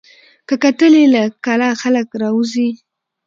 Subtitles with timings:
[0.47, 2.69] که کتل یې له کلا خلک راوزي